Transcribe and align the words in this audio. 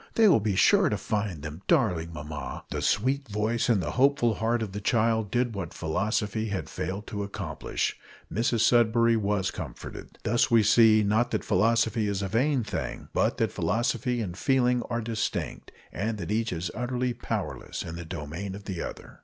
They 0.15 0.27
will 0.27 0.39
be 0.39 0.55
sure 0.55 0.89
to 0.89 0.97
find 0.97 1.43
them, 1.43 1.61
darling 1.67 2.11
mamma!" 2.11 2.63
The 2.71 2.81
sweet 2.81 3.27
voice 3.27 3.69
and 3.69 3.83
the 3.83 3.91
hopeful 3.91 4.33
heart 4.33 4.63
of 4.63 4.71
the 4.71 4.81
child 4.81 5.29
did 5.29 5.53
what 5.53 5.75
philosophy 5.75 6.47
had 6.47 6.71
failed 6.71 7.05
to 7.05 7.21
accomplish 7.21 7.99
Mrs 8.33 8.61
Sudberry 8.61 9.15
was 9.15 9.51
comforted. 9.51 10.17
Thus 10.23 10.49
we 10.49 10.63
see, 10.63 11.03
not 11.03 11.29
that 11.29 11.45
philosophy 11.45 12.07
is 12.07 12.23
a 12.23 12.27
vain 12.27 12.63
thing, 12.63 13.09
but 13.13 13.37
that 13.37 13.51
philosophy 13.51 14.21
and 14.21 14.35
feeling 14.35 14.81
are 14.89 15.01
distinct, 15.01 15.71
and 15.93 16.17
that 16.17 16.31
each 16.31 16.51
is 16.51 16.71
utterly 16.73 17.13
powerless 17.13 17.83
in 17.83 17.95
the 17.95 18.03
domain 18.03 18.55
of 18.55 18.63
the 18.63 18.81
other. 18.81 19.19